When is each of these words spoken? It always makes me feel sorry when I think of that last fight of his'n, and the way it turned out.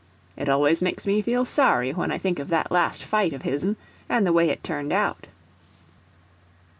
It 0.35 0.49
always 0.49 0.81
makes 0.81 1.05
me 1.05 1.21
feel 1.21 1.45
sorry 1.45 1.91
when 1.91 2.11
I 2.11 2.17
think 2.17 2.39
of 2.39 2.47
that 2.47 2.71
last 2.71 3.03
fight 3.03 3.33
of 3.33 3.43
his'n, 3.43 3.75
and 4.09 4.25
the 4.25 4.33
way 4.33 4.49
it 4.49 4.63
turned 4.63 4.91
out. 4.91 5.27